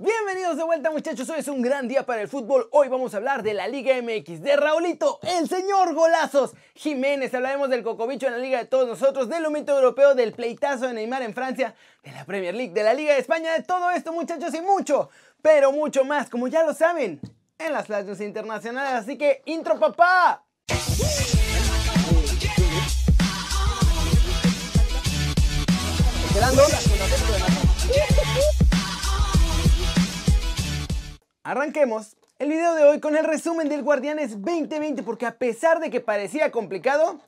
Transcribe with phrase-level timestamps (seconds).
[0.00, 2.68] Bienvenidos de vuelta muchachos, hoy es un gran día para el fútbol.
[2.70, 6.52] Hoy vamos a hablar de la Liga MX, de Raulito, el señor golazos.
[6.76, 10.86] Jiménez, hablaremos del cocobicho en la Liga de todos nosotros, del humito europeo, del pleitazo
[10.86, 11.74] de Neymar en Francia,
[12.04, 15.10] de la Premier League, de la Liga de España, de todo esto muchachos y mucho,
[15.42, 17.20] pero mucho más, como ya lo saben,
[17.58, 18.92] en las clases internacionales.
[18.92, 20.44] Así que, intro papá.
[31.48, 35.88] Arranquemos el video de hoy con el resumen del Guardianes 2020 porque a pesar de
[35.88, 37.20] que parecía complicado,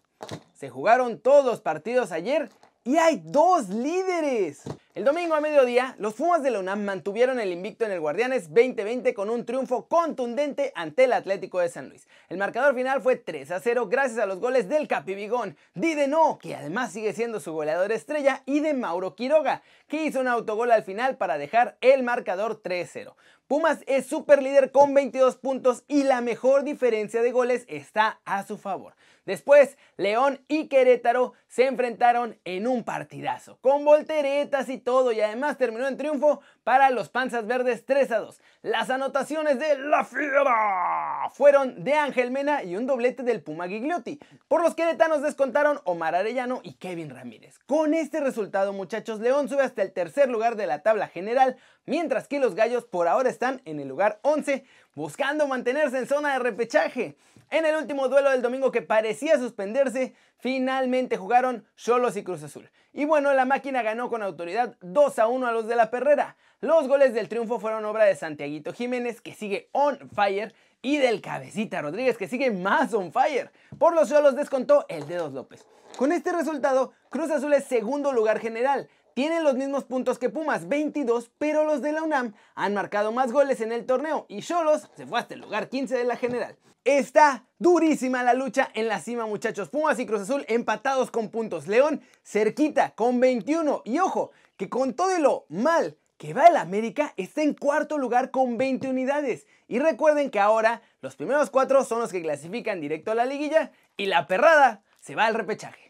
[0.52, 2.50] se jugaron todos los partidos ayer
[2.84, 4.60] y hay dos líderes.
[4.94, 8.48] El domingo a mediodía, los Pumas de la UNAM mantuvieron el invicto en el Guardianes
[8.48, 12.06] 2020 con un triunfo contundente ante el Atlético de San Luis.
[12.28, 16.56] El marcador final fue 3 a 0 gracias a los goles del Capibigón, No, que
[16.56, 20.82] además sigue siendo su goleador estrella, y de Mauro Quiroga, que hizo un autogol al
[20.82, 23.14] final para dejar el marcador 3-0.
[23.50, 28.46] Pumas es super líder con 22 puntos y la mejor diferencia de goles está a
[28.46, 28.94] su favor.
[29.26, 35.58] Después, León y Querétaro se enfrentaron en un partidazo, con volteretas y todo, y además
[35.58, 38.40] terminó en triunfo para los Panzas Verdes 3 a 2.
[38.62, 44.20] Las anotaciones de La Fiera fueron de Ángel Mena y un doblete del Puma Gigliotti.
[44.48, 47.58] Por los queretanos descontaron Omar Arellano y Kevin Ramírez.
[47.66, 52.28] Con este resultado, muchachos, León sube hasta el tercer lugar de la tabla general, mientras
[52.28, 54.64] que los Gallos por ahora están en el lugar 11,
[54.94, 57.16] buscando mantenerse en zona de repechaje.
[57.50, 62.70] En el último duelo del domingo que parecía suspenderse, finalmente jugaron Cholos y Cruz Azul.
[62.92, 66.36] Y bueno, la máquina ganó con autoridad 2 a 1 a los de la Perrera.
[66.60, 71.20] Los goles del triunfo fueron obra de Santiaguito Jiménez, que sigue on fire, y del
[71.20, 73.50] Cabecita Rodríguez, que sigue más on fire.
[73.78, 75.66] Por los Cholos descontó el Dedos López.
[75.96, 78.88] Con este resultado, Cruz Azul es segundo lugar general.
[79.14, 83.32] Tienen los mismos puntos que Pumas, 22, pero los de la UNAM han marcado más
[83.32, 86.56] goles en el torneo y Cholos se fue hasta el lugar 15 de la general.
[86.84, 89.68] Está durísima la lucha en la cima, muchachos.
[89.68, 91.66] Pumas y Cruz Azul empatados con puntos.
[91.66, 93.82] León cerquita con 21.
[93.84, 98.30] Y ojo, que con todo lo mal que va el América, está en cuarto lugar
[98.30, 99.46] con 20 unidades.
[99.68, 103.72] Y recuerden que ahora los primeros cuatro son los que clasifican directo a la liguilla
[103.96, 105.89] y la perrada se va al repechaje.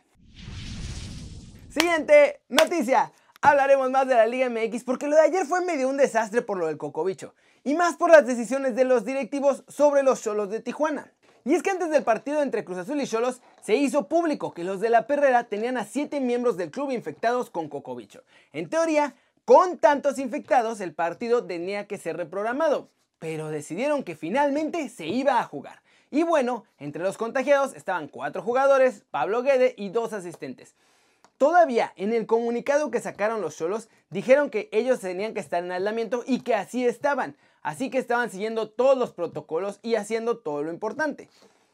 [1.71, 3.13] Siguiente noticia.
[3.41, 6.59] Hablaremos más de la Liga MX porque lo de ayer fue medio un desastre por
[6.59, 7.33] lo del cocobicho
[7.63, 11.13] y más por las decisiones de los directivos sobre los Cholos de Tijuana.
[11.45, 14.65] Y es que antes del partido entre Cruz Azul y Cholos se hizo público que
[14.65, 18.25] los de la Perrera tenían a 7 miembros del club infectados con cocobicho.
[18.53, 19.15] En teoría,
[19.45, 22.89] con tantos infectados el partido tenía que ser reprogramado,
[23.21, 25.83] pero decidieron que finalmente se iba a jugar.
[26.11, 30.75] Y bueno, entre los contagiados estaban 4 jugadores, Pablo Guede y 2 asistentes.
[31.41, 35.73] Todavía en el comunicado que sacaron los solos dijeron que ellos tenían que estar en
[35.73, 40.62] aislamiento y que así estaban, así que estaban siguiendo todos los protocolos y haciendo todo
[40.62, 41.31] lo importante.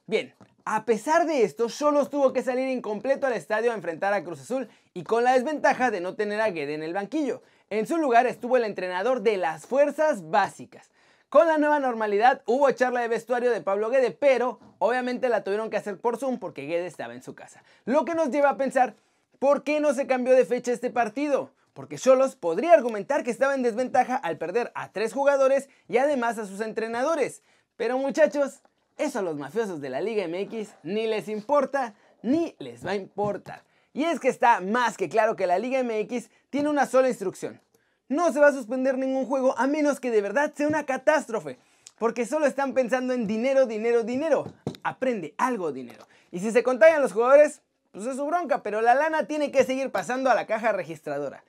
[0.06, 0.32] Bien,
[0.64, 4.40] a pesar de esto, Solos tuvo que salir incompleto al estadio a enfrentar a Cruz
[4.40, 7.42] Azul y con la desventaja de no tener a Guede en el banquillo.
[7.68, 10.92] En su lugar estuvo el entrenador de las fuerzas básicas.
[11.28, 15.70] Con la nueva normalidad hubo charla de vestuario de Pablo Guede, pero obviamente la tuvieron
[15.70, 17.64] que hacer por Zoom porque Guede estaba en su casa.
[17.84, 18.94] Lo que nos lleva a pensar
[19.38, 21.50] ¿Por qué no se cambió de fecha este partido?
[21.74, 26.38] Porque Cholos podría argumentar que estaba en desventaja al perder a tres jugadores y además
[26.38, 27.42] a sus entrenadores.
[27.76, 28.62] Pero muchachos,
[28.96, 32.96] eso a los mafiosos de la Liga MX ni les importa ni les va a
[32.96, 33.62] importar.
[33.92, 37.60] Y es que está más que claro que la Liga MX tiene una sola instrucción.
[38.08, 41.58] No se va a suspender ningún juego a menos que de verdad sea una catástrofe.
[41.98, 44.52] Porque solo están pensando en dinero, dinero, dinero.
[44.82, 46.06] Aprende algo dinero.
[46.30, 49.64] Y si se contagian los jugadores, pues es su bronca, pero la lana tiene que
[49.64, 51.44] seguir pasando a la caja registradora.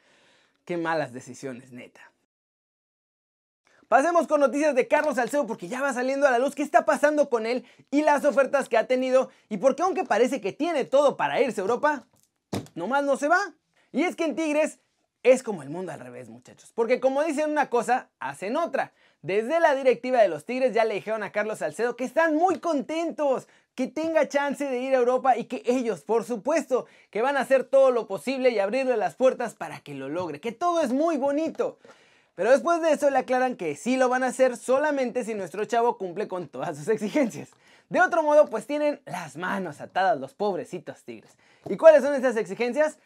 [0.65, 2.11] Qué malas decisiones, neta.
[3.87, 6.83] Pasemos con noticias de Carlos Salcedo porque ya va saliendo a la luz qué está
[6.83, 10.83] pasando con él y las ofertas que ha tenido y porque aunque parece que tiene
[10.83, 12.05] todo para irse a Europa,
[12.75, 13.39] nomás no se va.
[13.93, 14.79] Y es que en Tigres
[15.23, 18.91] es como el mundo al revés, muchachos, porque como dicen una cosa, hacen otra.
[19.21, 22.59] Desde la directiva de los Tigres ya le dijeron a Carlos Salcedo que están muy
[22.59, 23.47] contentos,
[23.77, 27.41] que tenga chance de ir a Europa y que ellos, por supuesto, que van a
[27.41, 30.91] hacer todo lo posible y abrirle las puertas para que lo logre, que todo es
[30.91, 31.77] muy bonito.
[32.33, 35.63] Pero después de eso le aclaran que sí lo van a hacer solamente si nuestro
[35.65, 37.51] chavo cumple con todas sus exigencias.
[37.89, 41.37] De otro modo, pues tienen las manos atadas los pobrecitos tigres.
[41.69, 42.97] ¿Y cuáles son esas exigencias?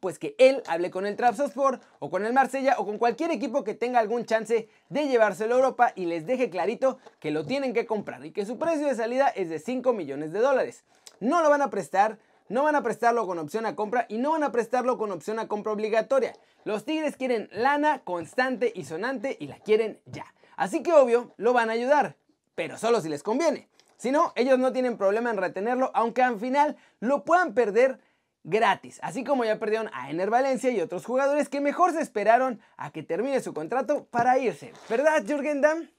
[0.00, 3.62] Pues que él hable con el Trabzonspor o con el Marsella o con cualquier equipo
[3.62, 7.72] que tenga algún chance de llevárselo a Europa y les deje clarito que lo tienen
[7.72, 10.82] que comprar y que su precio de salida es de 5 millones de dólares.
[11.20, 12.18] No lo van a prestar,
[12.48, 15.38] no van a prestarlo con opción a compra y no van a prestarlo con opción
[15.38, 16.32] a compra obligatoria.
[16.64, 20.26] Los Tigres quieren lana constante y sonante y la quieren ya.
[20.56, 22.16] Así que obvio, lo van a ayudar,
[22.56, 23.68] pero solo si les conviene.
[23.98, 28.00] Si no, ellos no tienen problema en retenerlo, aunque al final lo puedan perder
[28.44, 32.60] gratis, así como ya perdieron a Ener Valencia y otros jugadores que mejor se esperaron
[32.76, 34.72] a que termine su contrato para irse.
[34.88, 35.90] ¿Verdad, Jürgen Damm?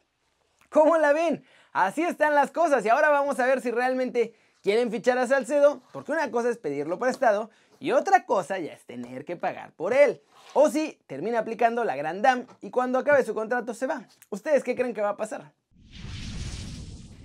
[0.69, 1.43] ¿Cómo la ven?
[1.73, 5.81] Así están las cosas y ahora vamos a ver si realmente quieren fichar a Salcedo,
[5.91, 7.49] porque una cosa es pedirlo prestado
[7.79, 10.21] y otra cosa ya es tener que pagar por él.
[10.53, 14.05] O si termina aplicando la Gran Dam y cuando acabe su contrato se va.
[14.29, 15.53] ¿Ustedes qué creen que va a pasar?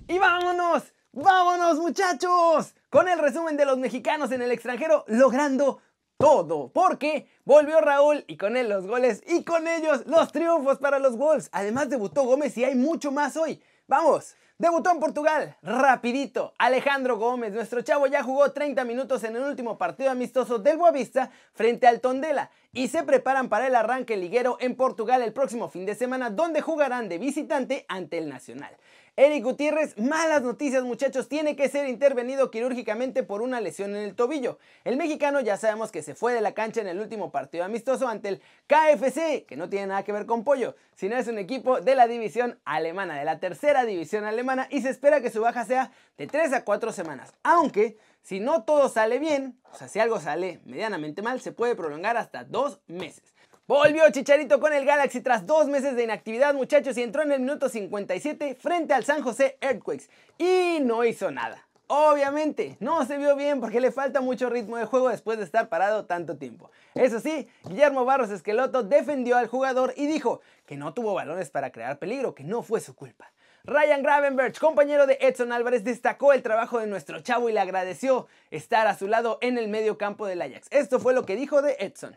[0.09, 0.85] ¡Y vámonos!
[1.13, 2.76] ¡Vámonos muchachos!
[2.91, 5.81] Con el resumen de los mexicanos en el extranjero logrando
[6.19, 10.99] todo, porque volvió Raúl y con él los goles y con ellos los triunfos para
[10.99, 11.49] los Wolves.
[11.53, 13.61] Además debutó Gómez y hay mucho más hoy.
[13.87, 14.37] ¡Vamos!
[14.59, 16.55] Debutó en Portugal, rapidito.
[16.59, 21.31] Alejandro Gómez, nuestro chavo ya jugó 30 minutos en el último partido amistoso del Boavista
[21.53, 25.85] frente al Tondela y se preparan para el arranque liguero en Portugal el próximo fin
[25.85, 28.75] de semana donde jugarán de visitante ante el Nacional.
[29.19, 34.15] Eric Gutiérrez, malas noticias muchachos, tiene que ser intervenido quirúrgicamente por una lesión en el
[34.15, 34.59] tobillo.
[34.85, 38.09] El mexicano ya sabemos que se fue de la cancha en el último partido amistoso
[38.09, 41.81] ante el KFC, que no tiene nada que ver con Pollo, sino es un equipo
[41.81, 45.65] de la división alemana, de la tercera división alemana, y se espera que su baja
[45.65, 47.33] sea de 3 a 4 semanas.
[47.43, 51.75] Aunque, si no todo sale bien, o sea, si algo sale medianamente mal, se puede
[51.75, 53.35] prolongar hasta 2 meses.
[53.69, 57.41] Volvió Chicharito con el Galaxy tras dos meses de inactividad, muchachos, y entró en el
[57.41, 60.09] minuto 57 frente al San José Earthquakes.
[60.39, 61.67] Y no hizo nada.
[61.89, 65.69] Obviamente, no se vio bien porque le falta mucho ritmo de juego después de estar
[65.69, 66.71] parado tanto tiempo.
[66.95, 71.73] Eso sí, Guillermo Barros Esqueloto defendió al jugador y dijo que no tuvo balones para
[71.73, 73.33] crear peligro, que no fue su culpa.
[73.65, 78.29] Ryan Gravenberch, compañero de Edson Álvarez, destacó el trabajo de nuestro chavo y le agradeció
[78.53, 80.69] estar a su lado en el medio campo del Ajax.
[80.71, 82.17] Esto fue lo que dijo de Edson.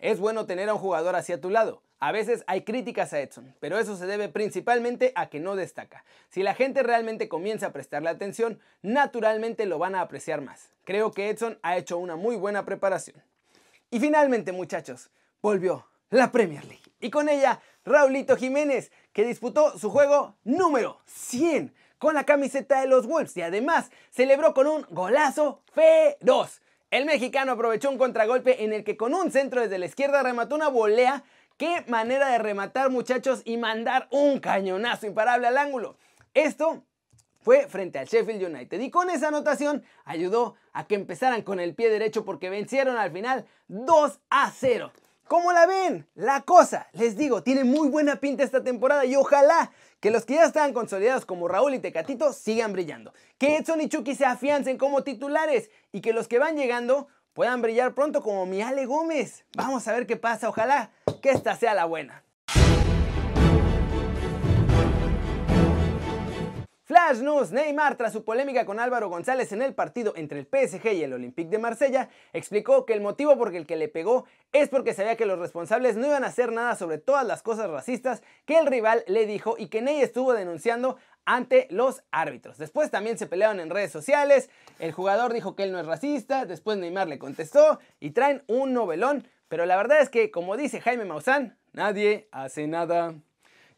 [0.00, 1.82] Es bueno tener a un jugador hacia tu lado.
[2.00, 6.04] A veces hay críticas a Edson, pero eso se debe principalmente a que no destaca.
[6.28, 10.70] Si la gente realmente comienza a prestarle atención, naturalmente lo van a apreciar más.
[10.84, 13.20] Creo que Edson ha hecho una muy buena preparación.
[13.90, 15.10] Y finalmente, muchachos,
[15.42, 16.92] volvió la Premier League.
[17.00, 22.86] Y con ella, Raulito Jiménez, que disputó su juego número 100 con la camiseta de
[22.86, 26.60] los Wolves y además celebró con un golazo feroz.
[26.90, 30.54] El mexicano aprovechó un contragolpe en el que con un centro desde la izquierda remató
[30.54, 31.22] una volea.
[31.58, 35.96] Qué manera de rematar muchachos y mandar un cañonazo imparable al ángulo.
[36.32, 36.84] Esto
[37.40, 41.74] fue frente al Sheffield United y con esa anotación ayudó a que empezaran con el
[41.74, 44.92] pie derecho porque vencieron al final 2 a 0.
[45.28, 46.08] ¿Cómo la ven?
[46.14, 50.36] La cosa, les digo, tiene muy buena pinta esta temporada y ojalá que los que
[50.36, 53.12] ya están consolidados como Raúl y Tecatito sigan brillando.
[53.36, 57.60] Que Edson y Chucky se afiancen como titulares y que los que van llegando puedan
[57.60, 59.44] brillar pronto como mi Ale Gómez.
[59.54, 62.24] Vamos a ver qué pasa, ojalá que esta sea la buena.
[66.88, 70.94] Flash News, Neymar, tras su polémica con Álvaro González en el partido entre el PSG
[70.94, 74.24] y el Olympique de Marsella, explicó que el motivo por el que le pegó
[74.54, 77.68] es porque sabía que los responsables no iban a hacer nada sobre todas las cosas
[77.68, 80.96] racistas que el rival le dijo y que Ney estuvo denunciando
[81.26, 82.56] ante los árbitros.
[82.56, 84.48] Después también se pelearon en redes sociales,
[84.78, 88.72] el jugador dijo que él no es racista, después Neymar le contestó y traen un
[88.72, 93.14] novelón, pero la verdad es que, como dice Jaime Maussan, nadie hace nada.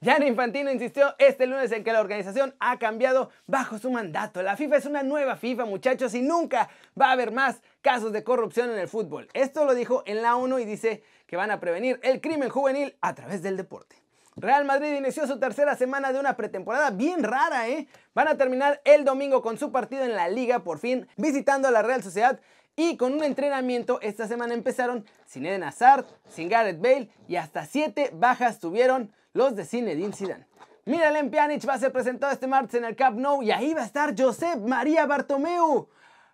[0.02, 4.42] Gianni Infantino insistió este lunes en que la organización ha cambiado bajo su mandato.
[4.42, 8.24] La FIFA es una nueva FIFA, muchachos, y nunca va a haber más casos de
[8.24, 9.28] corrupción en el fútbol.
[9.34, 12.96] Esto lo dijo en la ONU y dice que van a prevenir el crimen juvenil
[13.02, 13.96] a través del deporte.
[14.36, 17.86] Real Madrid inició su tercera semana de una pretemporada bien rara, ¿eh?
[18.14, 21.72] Van a terminar el domingo con su partido en la liga, por fin, visitando a
[21.72, 22.40] la Real Sociedad
[22.74, 27.66] y con un entrenamiento esta semana empezaron sin Eden Hazard, sin Gareth Bale y hasta
[27.66, 30.46] siete bajas tuvieron los de Zinedine Zidane.
[30.86, 33.82] Miralem Pjanic va a ser presentado este martes en el Camp Nou y ahí va
[33.82, 35.88] a estar Josep María Bartomeu.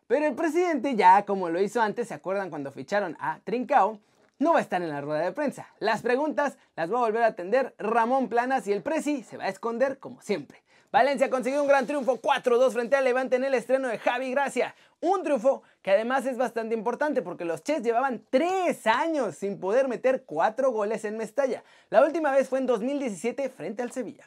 [0.07, 3.99] Pero el presidente ya, como lo hizo antes, ¿se acuerdan cuando ficharon a Trincao?
[4.39, 5.67] No va a estar en la rueda de prensa.
[5.79, 9.45] Las preguntas las va a volver a atender Ramón Planas y el presi se va
[9.45, 10.63] a esconder como siempre.
[10.93, 14.75] Valencia consiguió un gran triunfo 4-2 frente al Levante en el estreno de Javi Gracia.
[15.01, 19.89] Un triunfo que además es bastante importante porque los Chess llevaban 3 años sin poder
[19.89, 21.65] meter 4 goles en Mestalla.
[21.89, 24.27] La última vez fue en 2017 frente al Sevilla.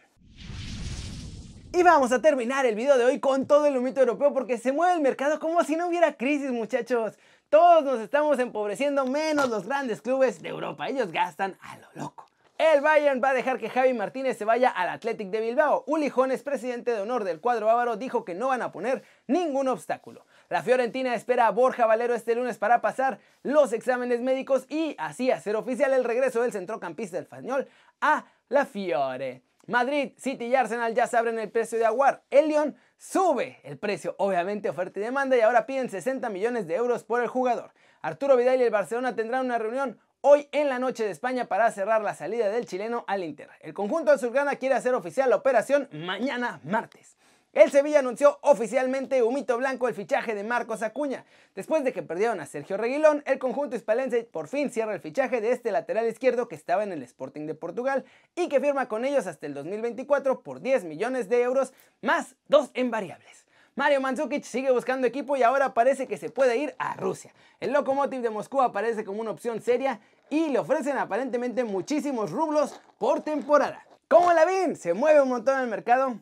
[1.72, 4.72] Y vamos a terminar el video de hoy con todo el humito europeo porque se
[4.72, 7.14] mueve el mercado como si no hubiera crisis muchachos.
[7.50, 10.88] Todos nos estamos empobreciendo menos los grandes clubes de Europa.
[10.88, 12.28] Ellos gastan a lo loco.
[12.60, 15.84] El Bayern va a dejar que Javi Martínez se vaya al Athletic de Bilbao.
[15.88, 19.68] Uli Jones, presidente de honor del cuadro bávaro, dijo que no van a poner ningún
[19.68, 20.28] obstáculo.
[20.50, 25.32] La Fiorentina espera a Borja Valero este lunes para pasar los exámenes médicos y así
[25.32, 27.68] hacer oficial el regreso del centrocampista español
[28.00, 29.42] a la Fiore.
[29.70, 32.24] Madrid, City y Arsenal ya saben el precio de Aguar.
[32.32, 36.76] El Lyon sube el precio, obviamente oferta y demanda, y ahora piden 60 millones de
[36.76, 37.72] euros por el jugador.
[38.02, 41.70] Arturo Vidal y el Barcelona tendrán una reunión hoy en la noche de España para
[41.70, 43.50] cerrar la salida del chileno al Inter.
[43.62, 47.19] El conjunto azulgrana quiere hacer oficial la operación mañana martes.
[47.52, 51.26] El Sevilla anunció oficialmente humito blanco el fichaje de Marcos Acuña.
[51.56, 55.42] Después de que perdieron a Sergio Reguilón, el conjunto hispalense por fin cierra el fichaje
[55.42, 59.04] de este lateral izquierdo que estaba en el Sporting de Portugal y que firma con
[59.04, 63.48] ellos hasta el 2024 por 10 millones de euros más dos en variables.
[63.76, 67.34] Mario Mandzukic sigue buscando equipo y ahora parece que se puede ir a Rusia.
[67.60, 72.80] El Lokomotiv de Moscú aparece como una opción seria y le ofrecen aparentemente muchísimos rublos
[73.00, 73.84] por temporada.
[74.08, 76.20] Como la ven, se mueve un montón el mercado,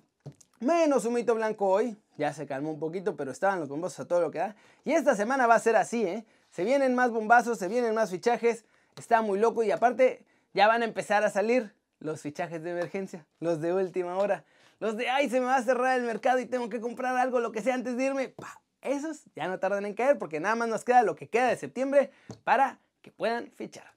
[0.59, 4.21] Menos humito blanco hoy, ya se calmó un poquito, pero estaban los bombazos a todo
[4.21, 4.55] lo que da.
[4.83, 6.25] Y esta semana va a ser así, ¿eh?
[6.49, 10.81] Se vienen más bombazos, se vienen más fichajes, está muy loco y aparte ya van
[10.81, 14.45] a empezar a salir los fichajes de emergencia, los de última hora,
[14.79, 17.39] los de, ay, se me va a cerrar el mercado y tengo que comprar algo,
[17.39, 18.33] lo que sea antes de irme.
[18.81, 21.57] Esos ya no tardan en caer porque nada más nos queda lo que queda de
[21.57, 22.11] septiembre
[22.43, 23.91] para que puedan fichar.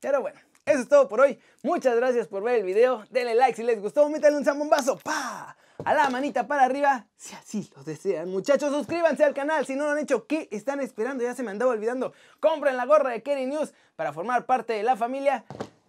[0.00, 1.38] Pero bueno, eso es todo por hoy.
[1.62, 3.04] Muchas gracias por ver el video.
[3.10, 4.08] Denle like si les gustó.
[4.08, 4.98] Métanle un zambombazo.
[4.98, 5.56] ¡Pa!
[5.82, 7.06] A la manita para arriba.
[7.16, 8.30] Si así lo desean.
[8.30, 9.66] Muchachos, suscríbanse al canal.
[9.66, 11.24] Si no lo han hecho, ¿qué están esperando?
[11.24, 12.12] Ya se me andaba olvidando.
[12.40, 15.44] Compren la gorra de Kerry News para formar parte de la familia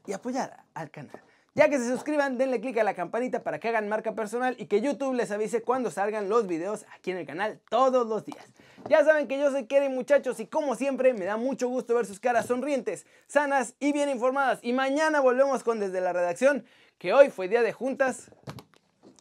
[0.08, 1.22] y apoyar al canal.
[1.54, 4.66] Ya que se suscriban, denle click a la campanita para que hagan marca personal y
[4.66, 8.46] que YouTube les avise cuando salgan los videos aquí en el canal todos los días.
[8.90, 12.06] Ya saben que yo soy Kerry muchachos y como siempre me da mucho gusto ver
[12.06, 14.60] sus caras sonrientes, sanas y bien informadas.
[14.64, 16.66] Y mañana volvemos con Desde la Redacción,
[16.98, 18.32] que hoy fue día de juntas,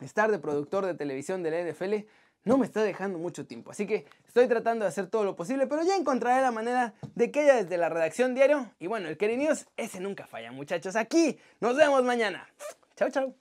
[0.04, 2.06] estar de productor de televisión de la NFL
[2.44, 3.70] no me está dejando mucho tiempo.
[3.70, 7.30] Así que estoy tratando de hacer todo lo posible, pero ya encontraré la manera de
[7.30, 8.70] que haya desde la redacción diario.
[8.78, 10.96] Y bueno, el Keri News, ese nunca falla, muchachos.
[10.96, 12.46] Aquí nos vemos mañana.
[12.96, 13.34] Chao, chao.